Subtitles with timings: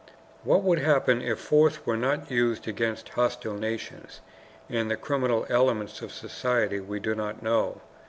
[0.43, 4.21] What would happen if force were not used against hostile nations
[4.67, 7.81] and the criminal elements of society we do not know.